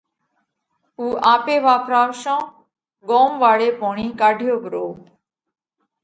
[0.97, 2.39] اُو آپي واپراشون
[3.09, 4.85] ڳوم واۯي پوڻِي ڪاڍيو پرو